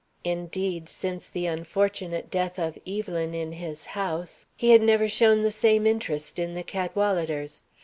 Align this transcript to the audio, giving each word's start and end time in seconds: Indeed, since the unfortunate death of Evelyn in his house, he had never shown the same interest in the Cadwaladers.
Indeed, 0.23 0.89
since 0.89 1.27
the 1.27 1.45
unfortunate 1.45 2.31
death 2.31 2.57
of 2.57 2.75
Evelyn 2.87 3.35
in 3.35 3.51
his 3.51 3.85
house, 3.85 4.47
he 4.57 4.71
had 4.71 4.81
never 4.81 5.07
shown 5.07 5.43
the 5.43 5.51
same 5.51 5.85
interest 5.85 6.39
in 6.39 6.55
the 6.55 6.63
Cadwaladers. 6.63 7.61